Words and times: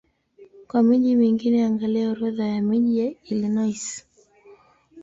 Kwa 0.67 0.83
miji 0.83 1.15
mingine 1.15 1.65
angalia 1.65 2.09
Orodha 2.11 2.47
ya 2.47 2.61
miji 2.61 2.99
ya 2.99 3.13
Illinois. 3.23 4.05